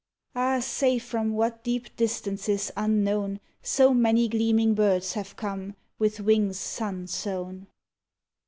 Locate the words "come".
5.35-5.75